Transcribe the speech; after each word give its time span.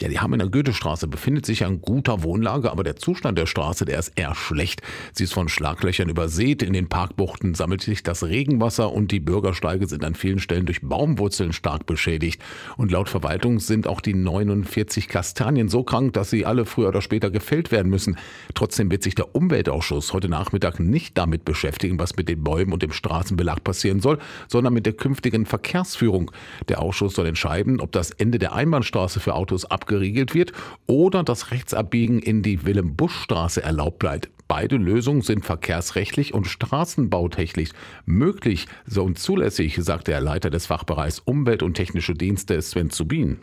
Ja, 0.00 0.08
die 0.08 0.18
Hammener 0.18 0.48
Goethestraße 0.48 1.08
befindet 1.08 1.44
sich 1.44 1.62
an 1.62 1.82
guter 1.82 2.22
Wohnlage, 2.22 2.70
aber 2.70 2.84
der 2.84 2.96
Zustand 2.96 3.36
der 3.36 3.44
Straße, 3.44 3.84
der 3.84 3.98
ist 3.98 4.12
eher 4.16 4.34
schlecht. 4.34 4.80
Sie 5.12 5.24
ist 5.24 5.34
von 5.34 5.50
Schlaglöchern 5.50 6.08
übersät. 6.08 6.62
In 6.62 6.72
den 6.72 6.88
Parkbuchten 6.88 7.54
sammelt 7.54 7.82
sich 7.82 8.02
das 8.02 8.24
Regenwasser 8.24 8.90
und 8.94 9.12
die 9.12 9.20
Bürgersteige 9.20 9.86
sind 9.86 10.02
an 10.06 10.14
vielen 10.14 10.38
Stellen 10.38 10.64
durch 10.64 10.80
Baumwurzeln 10.80 11.52
stark 11.52 11.84
beschädigt. 11.84 12.40
Und 12.78 12.90
laut 12.90 13.10
Verwaltung 13.10 13.60
sind 13.60 13.86
auch 13.86 14.00
die 14.00 14.14
49 14.14 15.06
Kastanien 15.06 15.68
so 15.68 15.82
krank, 15.82 16.14
dass 16.14 16.30
sie 16.30 16.46
alle 16.46 16.64
früher 16.64 16.88
oder 16.88 17.02
später 17.02 17.30
gefällt 17.30 17.70
werden 17.70 17.90
müssen. 17.90 18.16
Trotzdem 18.54 18.90
wird 18.90 19.02
sich 19.02 19.14
der 19.14 19.34
Umweltausschuss 19.34 20.14
heute 20.14 20.30
Nachmittag 20.30 20.80
nicht 20.80 21.18
damit 21.18 21.44
beschäftigen, 21.44 21.98
was 21.98 22.16
mit 22.16 22.30
den 22.30 22.42
Bäumen 22.42 22.72
und 22.72 22.82
dem 22.82 22.92
Straßenbelag 22.92 23.62
passieren 23.64 24.00
soll, 24.00 24.18
sondern 24.48 24.72
mit 24.72 24.86
der 24.86 24.94
künftigen 24.94 25.44
Verkehrsführung. 25.44 26.30
Der 26.70 26.80
Ausschuss 26.80 27.16
soll 27.16 27.26
entscheiden, 27.26 27.80
ob 27.80 27.92
das 27.92 28.12
Ende 28.12 28.38
der 28.38 28.54
Einbahnstraße 28.54 29.20
für 29.20 29.34
Autos 29.34 29.66
abgeriegelt 29.90 30.34
wird 30.34 30.52
oder 30.86 31.24
das 31.24 31.50
Rechtsabbiegen 31.50 32.20
in 32.20 32.42
die 32.42 32.64
Willem-Busch-Straße 32.64 33.62
erlaubt 33.62 33.98
bleibt. 33.98 34.30
Beide 34.46 34.76
Lösungen 34.76 35.22
sind 35.22 35.44
verkehrsrechtlich 35.44 36.34
und 36.34 36.46
straßenbautechnisch 36.46 37.70
möglich 38.04 38.66
und 38.96 39.18
zulässig, 39.18 39.76
sagte 39.80 40.12
der 40.12 40.20
Leiter 40.20 40.50
des 40.50 40.66
Fachbereichs 40.66 41.20
Umwelt 41.20 41.62
und 41.62 41.74
Technische 41.74 42.14
Dienste 42.14 42.60
Sven 42.62 42.90
Zubin. 42.90 43.38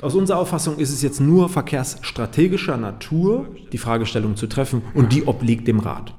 Aus 0.00 0.14
unserer 0.14 0.38
Auffassung 0.38 0.78
ist 0.78 0.90
es 0.90 1.02
jetzt 1.02 1.20
nur 1.20 1.48
verkehrsstrategischer 1.48 2.76
Natur, 2.76 3.48
die 3.72 3.78
Fragestellung 3.78 4.34
zu 4.34 4.46
treffen 4.46 4.82
und 4.94 5.12
die 5.12 5.26
obliegt 5.26 5.68
dem 5.68 5.78
Rat. 5.78 6.14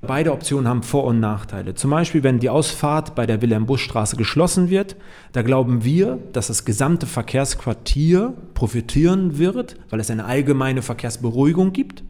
Beide 0.00 0.32
Optionen 0.32 0.68
haben 0.68 0.84
Vor- 0.84 1.04
und 1.04 1.18
Nachteile. 1.18 1.74
Zum 1.74 1.90
Beispiel, 1.90 2.22
wenn 2.22 2.38
die 2.38 2.50
Ausfahrt 2.50 3.16
bei 3.16 3.26
der 3.26 3.42
Wilhelm-Busch-Straße 3.42 4.16
geschlossen 4.16 4.70
wird, 4.70 4.94
da 5.32 5.42
glauben 5.42 5.82
wir, 5.82 6.20
dass 6.32 6.46
das 6.46 6.64
gesamte 6.64 7.06
Verkehrsquartier 7.06 8.32
profitieren 8.54 9.38
wird, 9.38 9.74
weil 9.90 9.98
es 9.98 10.10
eine 10.10 10.24
allgemeine 10.24 10.82
Verkehrsberuhigung 10.82 11.72
gibt. 11.72 12.04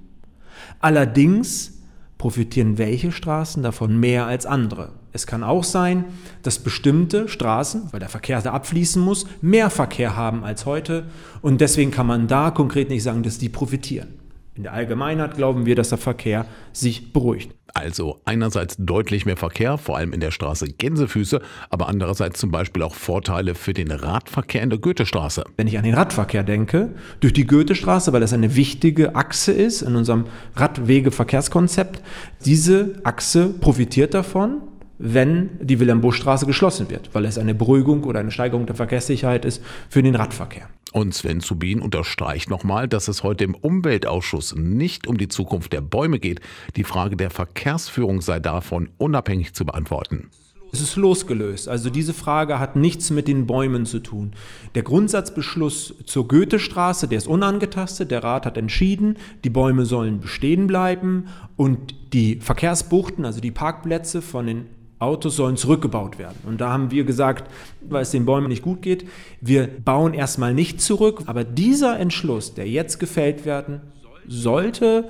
Allerdings 0.80 1.78
profitieren 2.18 2.76
welche 2.76 3.10
Straßen 3.10 3.62
davon 3.62 3.98
mehr 3.98 4.26
als 4.26 4.44
andere. 4.44 4.90
Es 5.12 5.26
kann 5.26 5.42
auch 5.42 5.64
sein, 5.64 6.04
dass 6.42 6.58
bestimmte 6.58 7.26
Straßen, 7.26 7.88
weil 7.92 8.00
der 8.00 8.10
Verkehr 8.10 8.42
da 8.42 8.52
abfließen 8.52 9.00
muss, 9.00 9.26
mehr 9.40 9.70
Verkehr 9.70 10.14
haben 10.14 10.44
als 10.44 10.66
heute 10.66 11.06
und 11.40 11.62
deswegen 11.62 11.90
kann 11.90 12.06
man 12.06 12.26
da 12.28 12.50
konkret 12.50 12.90
nicht 12.90 13.02
sagen, 13.02 13.22
dass 13.22 13.38
die 13.38 13.48
profitieren. 13.48 14.17
In 14.58 14.64
der 14.64 14.72
Allgemeinheit 14.72 15.36
glauben 15.36 15.66
wir, 15.66 15.76
dass 15.76 15.90
der 15.90 15.98
Verkehr 15.98 16.44
sich 16.72 17.12
beruhigt. 17.12 17.54
Also 17.74 18.20
einerseits 18.24 18.74
deutlich 18.76 19.24
mehr 19.24 19.36
Verkehr, 19.36 19.78
vor 19.78 19.96
allem 19.96 20.12
in 20.12 20.18
der 20.18 20.32
Straße 20.32 20.66
Gänsefüße, 20.66 21.40
aber 21.70 21.88
andererseits 21.88 22.40
zum 22.40 22.50
Beispiel 22.50 22.82
auch 22.82 22.96
Vorteile 22.96 23.54
für 23.54 23.72
den 23.72 23.92
Radverkehr 23.92 24.60
in 24.62 24.70
der 24.70 24.80
Goethestraße. 24.80 25.44
Wenn 25.56 25.68
ich 25.68 25.78
an 25.78 25.84
den 25.84 25.94
Radverkehr 25.94 26.42
denke, 26.42 26.90
durch 27.20 27.34
die 27.34 27.46
Goethestraße, 27.46 28.12
weil 28.12 28.20
das 28.20 28.32
eine 28.32 28.56
wichtige 28.56 29.14
Achse 29.14 29.52
ist 29.52 29.82
in 29.82 29.94
unserem 29.94 30.24
Radwegeverkehrskonzept, 30.56 32.02
diese 32.44 32.94
Achse 33.04 33.50
profitiert 33.60 34.12
davon, 34.12 34.62
wenn 34.98 35.50
die 35.60 35.80
Wilhelm-Busch-Straße 35.80 36.46
geschlossen 36.46 36.90
wird, 36.90 37.10
weil 37.12 37.24
es 37.24 37.38
eine 37.38 37.54
Beruhigung 37.54 38.04
oder 38.04 38.20
eine 38.20 38.30
Steigerung 38.30 38.66
der 38.66 38.74
Verkehrssicherheit 38.74 39.44
ist 39.44 39.62
für 39.88 40.02
den 40.02 40.14
Radverkehr. 40.14 40.68
Und 40.92 41.14
Sven 41.14 41.40
Zubin 41.40 41.80
unterstreicht 41.80 42.48
nochmal, 42.48 42.88
dass 42.88 43.08
es 43.08 43.22
heute 43.22 43.44
im 43.44 43.54
Umweltausschuss 43.54 44.54
nicht 44.56 45.06
um 45.06 45.18
die 45.18 45.28
Zukunft 45.28 45.72
der 45.72 45.82
Bäume 45.82 46.18
geht. 46.18 46.40
Die 46.76 46.84
Frage 46.84 47.16
der 47.16 47.30
Verkehrsführung 47.30 48.22
sei 48.22 48.40
davon 48.40 48.88
unabhängig 48.96 49.52
zu 49.52 49.66
beantworten. 49.66 50.30
Es 50.70 50.80
ist 50.80 50.96
losgelöst. 50.96 51.68
Also 51.68 51.88
diese 51.88 52.12
Frage 52.12 52.58
hat 52.58 52.76
nichts 52.76 53.10
mit 53.10 53.26
den 53.26 53.46
Bäumen 53.46 53.86
zu 53.86 54.00
tun. 54.00 54.32
Der 54.74 54.82
Grundsatzbeschluss 54.82 55.94
zur 56.04 56.28
Goethestraße, 56.28 57.08
der 57.08 57.18
ist 57.18 57.26
unangetastet. 57.26 58.10
Der 58.10 58.22
Rat 58.22 58.44
hat 58.44 58.58
entschieden, 58.58 59.16
die 59.44 59.50
Bäume 59.50 59.86
sollen 59.86 60.20
bestehen 60.20 60.66
bleiben 60.66 61.28
und 61.56 61.94
die 62.12 62.36
Verkehrsbuchten, 62.40 63.24
also 63.24 63.40
die 63.40 63.50
Parkplätze 63.50 64.20
von 64.20 64.46
den 64.46 64.66
Autos 64.98 65.36
sollen 65.36 65.56
zurückgebaut 65.56 66.18
werden. 66.18 66.36
Und 66.46 66.60
da 66.60 66.72
haben 66.72 66.90
wir 66.90 67.04
gesagt, 67.04 67.50
weil 67.88 68.02
es 68.02 68.10
den 68.10 68.26
Bäumen 68.26 68.48
nicht 68.48 68.62
gut 68.62 68.82
geht, 68.82 69.06
wir 69.40 69.66
bauen 69.66 70.14
erstmal 70.14 70.54
nicht 70.54 70.80
zurück. 70.80 71.22
Aber 71.26 71.44
dieser 71.44 71.98
Entschluss, 71.98 72.54
der 72.54 72.68
jetzt 72.68 72.98
gefällt 72.98 73.44
werden 73.44 73.80
sollte, 74.26 75.08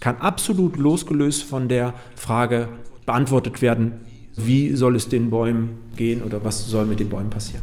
kann 0.00 0.16
absolut 0.16 0.76
losgelöst 0.76 1.44
von 1.44 1.68
der 1.68 1.94
Frage 2.14 2.68
beantwortet 3.06 3.62
werden, 3.62 4.00
wie 4.36 4.74
soll 4.76 4.96
es 4.96 5.08
den 5.08 5.30
Bäumen 5.30 5.78
gehen 5.96 6.22
oder 6.22 6.44
was 6.44 6.66
soll 6.66 6.86
mit 6.86 7.00
den 7.00 7.08
Bäumen 7.08 7.30
passieren. 7.30 7.62